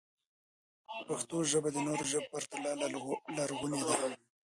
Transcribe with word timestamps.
پښتو 1.07 1.37
ژبه 1.51 1.69
د 1.73 1.77
نورو 1.87 2.03
ژبو 2.11 2.27
په 2.31 2.31
پرتله 2.33 2.71
لرغونې 3.37 3.81
ده. 3.87 3.95